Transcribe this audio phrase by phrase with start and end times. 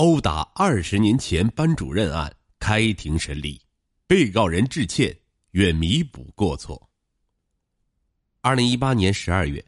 [0.00, 3.60] 殴打二十年前班主任案开庭审理，
[4.06, 5.14] 被告人致歉，
[5.50, 6.88] 愿弥补过错。
[8.40, 9.62] 二零一八年十二月，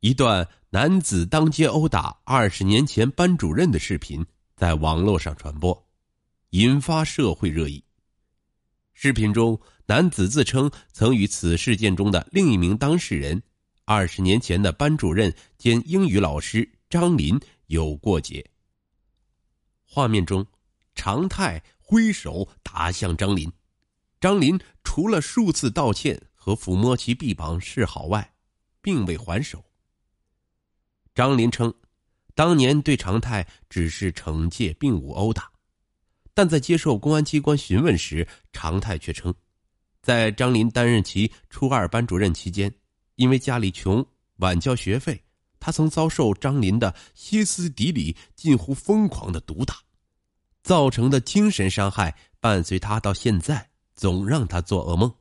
[0.00, 4.22] 一段男子当街殴打二十年前班主任的视频
[4.54, 5.88] 在网络上传播，
[6.50, 7.82] 引发社会热议。
[8.92, 13.42] 视频中，男子自称曾与此事件中的另一名当事人，
[13.86, 18.44] 二十年前的班主任兼英语老师张林有过节。
[19.92, 20.46] 画面中，
[20.94, 23.52] 常泰挥手打向张林，
[24.20, 26.18] 张林除了数次道歉。
[26.42, 28.32] 和抚摸其臂膀示好外，
[28.80, 29.62] 并未还手。
[31.14, 31.72] 张林称，
[32.34, 35.52] 当年对常泰只是惩戒，并无殴打。
[36.32, 39.34] 但在接受公安机关询问时，常泰却称，
[40.00, 42.74] 在张林担任其初二班主任期间，
[43.16, 44.04] 因为家里穷，
[44.36, 45.22] 晚交学费，
[45.60, 49.76] 他曾遭受张林的歇斯底里、近乎疯狂的毒打，
[50.62, 55.14] 造成的精神伤害伴随他到现在，总让他做噩梦。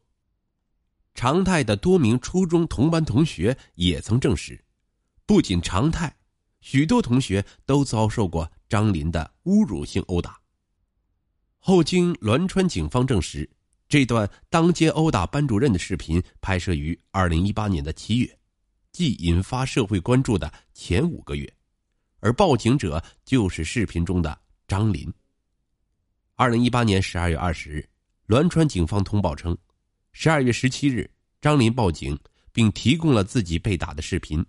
[1.13, 4.63] 常泰的多名初中同班同学也曾证实，
[5.25, 6.15] 不仅常泰，
[6.61, 10.39] 许多同学都遭受过张林的侮辱性殴打。
[11.57, 13.49] 后经栾川警方证实，
[13.89, 18.38] 这段当街殴打班主任的视频拍摄于二零一八年的七月，
[18.91, 21.51] 即引发社会关注的前五个月，
[22.19, 25.11] 而报警者就是视频中的张林。
[26.35, 27.87] 二零一八年十二月二十日，
[28.27, 29.57] 栾川警方通报称。
[30.11, 31.09] 十二月十七日，
[31.41, 32.17] 张林报警，
[32.51, 34.43] 并提供了自己被打的视频。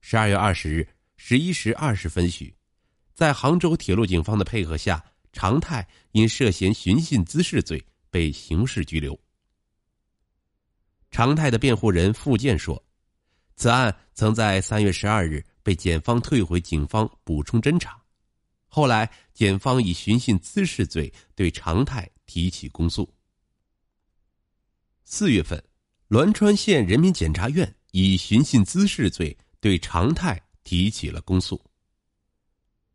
[0.00, 2.54] 十二月二十日十一时二十分许，
[3.14, 9.18] 在杭州铁路警方的配合下，常泰因涉嫌寻衅滋事罪被刑事拘留。
[11.10, 12.82] 常泰的辩护人付建说，
[13.56, 17.98] 此案曾在三月十二日被检方退回警方补充侦查，
[18.68, 23.10] 后来检方以寻衅滋事罪对常泰提起公诉。
[25.04, 25.62] 四月份，
[26.08, 31.58] 栾川县人民检察院以寻衅滋事罪对常泰提起了公诉。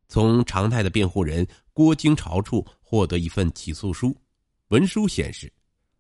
[0.07, 4.15] 从常泰的辩护人郭京朝处获得一份起诉书，
[4.67, 5.51] 文书显示，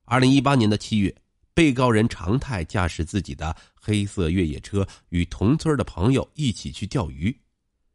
[0.03, 1.15] 二零一八年的七月，
[1.53, 7.37] 被告人常泰驾驶自己的黑色越野车与同村的朋友一起去钓鱼，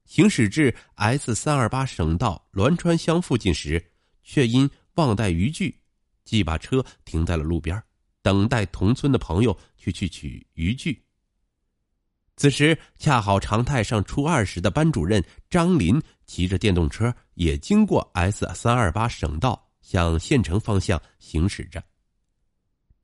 [0.04, 5.80] 行驶至 S 三二八省道栾川乡附近时，却因忘带渔具，
[6.24, 7.82] 即把车停在了路边。
[8.22, 11.00] 等待同村的朋友去去取渔具。
[12.36, 21.82] 此时恰好常泰上初二时的班主任张林骑着电动车也经过 S 三二八省道向县城方向行驶着。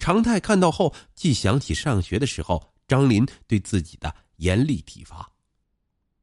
[0.02, 5.30] 常泰看到后，既想起上学的时候张林对自己的严厉体罚，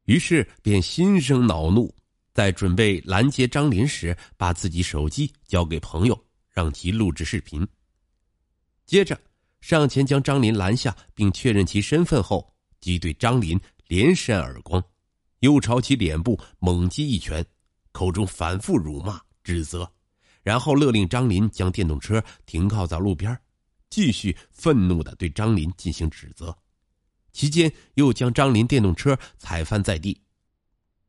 [0.04, 1.90] 于是便心生恼怒，
[2.34, 7.66] 在准备拦截张林时，把自己手机交给朋友，让其录制视频。
[8.84, 9.18] 接着，
[9.62, 14.84] 上前将张林拦下，并确认其身份后，即对张林连扇耳光，
[15.38, 17.42] 又朝其脸部猛击一拳，
[17.92, 19.90] 口中反复辱骂指责，
[20.42, 23.34] 然后勒令张林将电动车停靠在路边，
[23.90, 26.56] 继续愤怒的对张林进行指责，
[27.32, 30.18] 期间又将张林电动车踩翻在地，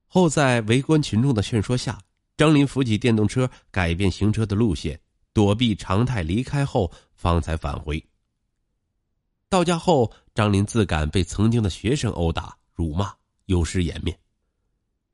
[0.07, 1.97] 后在围观群众的劝说下，
[2.35, 4.99] 张林扶起电动车，改变行车的路线。
[5.33, 8.05] 躲避常态离开后，方才返回。
[9.47, 13.13] 到家后，张林自感被曾经的学生殴打、辱骂，
[13.45, 14.19] 有失颜面，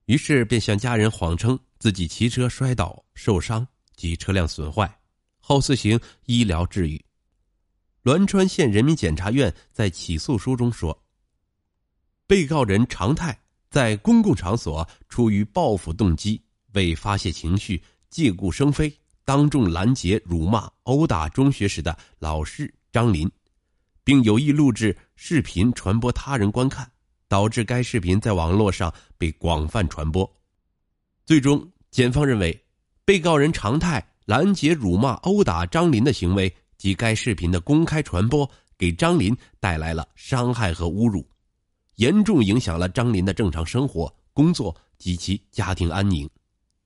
[0.05, 4.91] 于是便向家人谎称自己骑车摔倒受伤及车辆损坏，
[5.39, 6.99] 后自行医疗治愈。
[8.07, 10.97] 栾川县人民检察院在起诉书中说
[12.25, 13.38] ：“被告人常泰
[13.69, 16.41] 在公共场所出于报复动机，
[16.72, 18.90] 为发泄情绪，借故生非。”
[19.25, 23.29] 当众拦截、辱骂、殴打中学时的老师张林，
[24.06, 26.90] 并有意录制视频传播他人观看，
[27.28, 30.25] 导致该视频在网络上被广泛传播。
[31.25, 32.58] 最终，检方认为，
[33.03, 41.28] 被告人常泰拦截、辱骂、殴打张林的行为及该视频的公开传播，给张林带来了伤害和侮辱，
[41.96, 46.29] 严重影响了张林的正常生活、工作及其家庭安宁。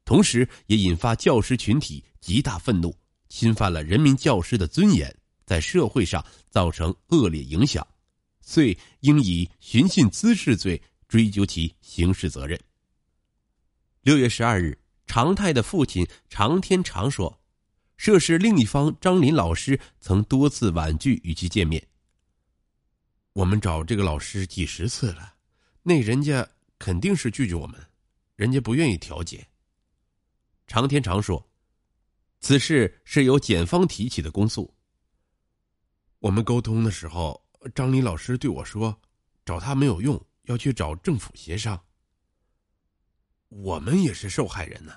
[0.06, 2.96] 同时，也引发教师群体极大愤怒，
[3.30, 5.14] 侵犯了人民教师的尊严，
[5.46, 7.86] 在社会上造成恶劣影响，
[8.42, 12.60] 遂应以寻衅滋事罪追究其刑事责任。
[14.02, 17.41] 六月十二日，常泰的父亲常天长说，
[18.02, 21.88] 涉事另一方张林老师曾多次婉拒与其见面。
[23.34, 25.36] 我们找这个老师几十次了，
[25.84, 26.50] 那人家
[26.80, 27.80] 肯定是拒绝我们，
[28.36, 29.48] 人家不愿意调解。
[30.66, 31.48] 常天长说
[32.42, 34.74] ：“此事是由检方提起的公诉。
[36.18, 37.46] 我们沟通的时候，
[37.76, 39.00] 张林老师对我说，
[39.46, 41.80] 找他没有用，要去找政府协商。
[43.50, 44.92] 我们也是受害人呢。”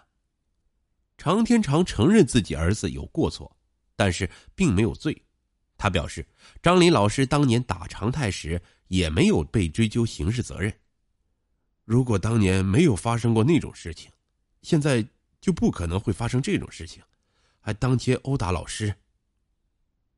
[1.24, 3.50] 常天长承认自己儿子有过错，
[3.96, 5.16] 但是并没有罪。
[5.78, 6.26] 他表示，
[6.62, 10.70] 张林老师当年打常泰时也没有被追究刑事责任。
[11.82, 14.10] 如果当年没有发生过那种事情，
[14.60, 15.02] 现在。
[15.40, 17.02] 就不可能会发生这种事情，
[17.60, 18.94] 还当街殴打老师。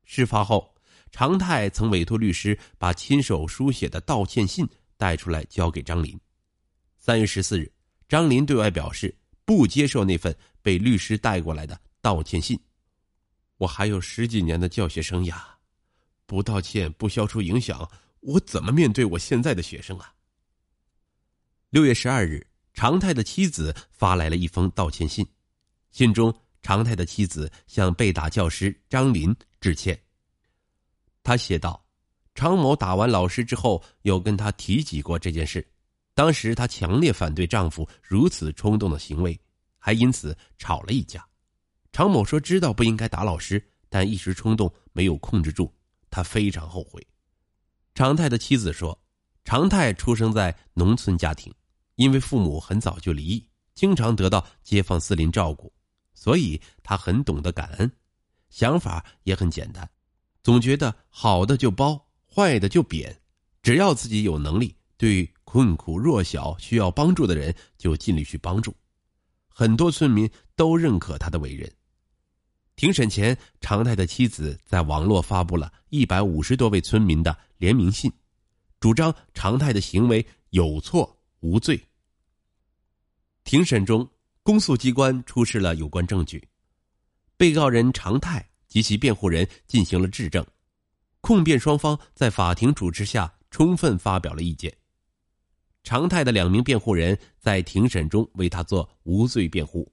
[0.05, 0.73] 事发后，
[1.11, 4.65] 常泰曾委托律师把亲手书写的道歉信
[4.95, 6.17] 带出来交给张林。
[6.97, 7.69] 三月十四日，
[8.07, 9.13] 张林对外表示
[9.47, 12.59] 不接受那份被律师带过来的道歉信。
[13.55, 15.41] 我还有十几年的教学生涯，
[16.25, 17.89] 不道歉不消除影响，
[18.19, 20.13] 我怎么面对我现在的学生啊？
[21.69, 22.45] 六月十二日。
[22.73, 25.25] 常泰的妻子发来了一封道歉信，
[25.89, 29.99] 信中常泰的妻子向被打教师张林致歉。
[31.23, 31.83] 他写道
[32.35, 35.67] ：“常某打完老师之后，有跟他提及过这件事，
[36.17, 39.39] 当时她强烈反对丈夫如此冲动的行为，
[39.77, 41.23] 还因此吵了一架。
[41.91, 45.71] 常某说知道不应该打老师，但一时冲动没有控制住，
[46.09, 47.05] 他非常后悔。”
[47.93, 48.99] 常泰的妻子说
[49.45, 51.53] ：“常泰出生在农村家庭。”
[51.97, 55.71] 因为父母很早就离异，经常得到街坊四邻照顾，
[56.15, 57.91] 所以他很懂得感恩，
[58.49, 59.87] 想法也很简单，
[60.41, 63.21] 总觉得好的就包，坏的就贬，
[63.61, 68.75] 只要自己有能力，对困苦弱小需要帮助的人就尽力去帮助。
[69.47, 71.71] 很多村民都认可他的为人。
[72.75, 78.11] 庭审前，常泰的妻子在网络发布了一百五十多位村民的联名信，
[78.81, 81.17] 主张常泰的行为有错。
[81.39, 81.81] 无罪。
[83.45, 84.05] 庭审中，
[84.43, 86.45] 公诉机关出示了有关证据，
[87.37, 90.45] 被告人常泰及其辩护人进行了质证，
[91.21, 94.75] 控辩双方在法庭主持下充分发表了意见。
[95.87, 99.89] 常泰的两名辩护人在庭审中为他做无罪辩护，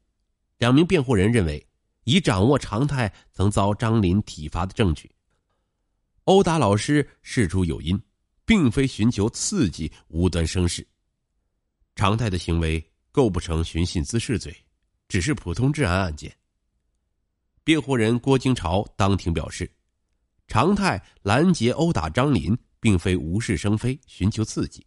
[0.59, 1.65] 两名辩护人认为，
[2.03, 5.09] 已掌握常泰曾遭张林体罚的证据，
[6.25, 7.97] 殴打老师事出有因，
[8.45, 10.85] 并非寻求刺激无端生事。
[11.95, 14.53] 常泰的行为构不成寻衅滋事罪，
[15.07, 16.37] 只是普通治安案件。
[17.63, 19.71] 辩护人郭京朝当庭表示，
[20.49, 24.85] 常泰拦截殴打张林，并非无事生非寻求刺激，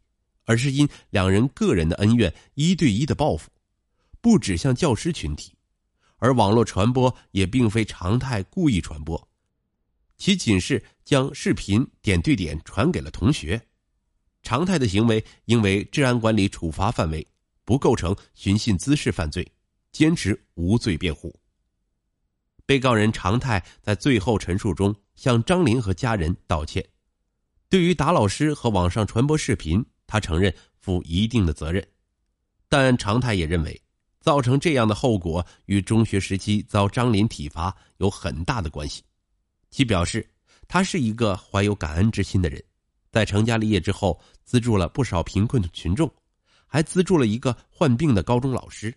[0.47, 3.51] 而是因两人个人的恩怨一对一的报复，
[4.21, 5.53] 不指向教师群体，
[6.15, 9.29] 而网络传播也并非常泰故意传播，
[10.17, 13.61] 其仅是将视频点对点传给了同学。
[14.41, 17.27] 常态的行为应为治安管理处罚范围，
[17.65, 19.51] 不构成寻衅滋事犯罪，
[19.91, 21.37] 坚持无罪辩护。
[22.65, 26.87] 被告人常泰在最后陈述中向张林和家人道歉。
[27.69, 31.85] 对于打老师和网上传播视频，他承认负一定的责任，
[32.67, 33.79] 但常泰也认为，
[34.19, 39.03] 造成这样的后果与中学时期遭张林体罚有很大的关系。
[39.69, 40.27] 其表示，
[40.67, 42.63] 他是一个怀有感恩之心的人。
[43.11, 46.11] 在成家立业之后，资助了不少贫困的群众，
[46.65, 48.93] 还资助了一个患病的高中老师。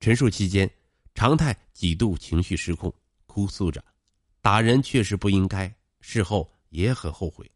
[0.00, 0.68] 陈述期间，
[1.14, 2.92] 常泰几度情绪失控，
[3.26, 3.84] 哭诉着
[4.40, 7.48] ：“打人确实不应该，事后也很后悔，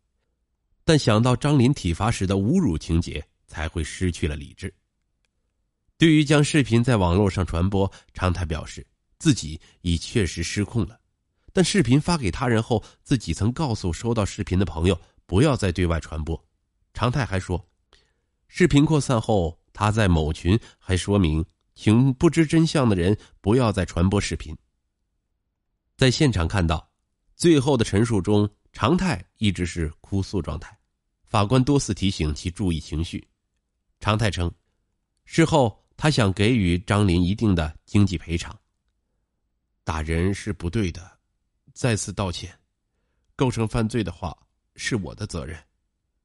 [0.87, 4.73] 但想到张林体罚时的侮辱情节，才会失去了理智。”
[5.99, 8.87] 对于将视频在网络上传播，常泰表示
[9.19, 10.99] 自己已确实失控了，
[11.53, 14.99] 但视频发给他人后，自己曾告诉收到视频的朋友。
[15.29, 16.41] 不要再对外传播。
[16.95, 17.69] 常泰还说，
[18.47, 24.57] 视频扩散后，他在某群还说明，请不知真相的人不要再传播视频。
[25.97, 26.89] 在现场看到，
[27.35, 30.79] 最后的陈述中，常泰一直是哭诉状态，
[31.25, 33.27] 法官多次提醒其注意情绪。
[34.01, 34.53] 常泰称，
[35.25, 38.55] 事后他想给予张林一定的经济赔偿。
[39.83, 41.11] 打人是不对的，
[41.73, 42.55] 再次道歉，
[43.35, 44.37] 构成犯罪的话。
[44.75, 45.59] 是我的责任，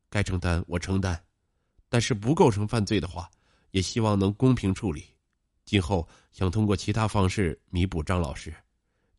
[0.10, 1.18] 该承担我承担，
[1.88, 3.32] 但是不构成犯罪的话，
[3.70, 5.06] 也希望能公平处理。
[5.64, 8.54] 今后想通过其他方式弥补张老师，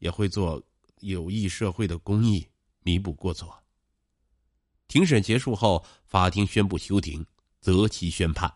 [0.00, 0.62] 也会做
[1.00, 2.46] 有益社会的公益，
[2.82, 3.62] 弥补过错。
[4.88, 7.26] 庭审结束后，法庭宣布休庭，
[7.60, 8.52] 择期宣判。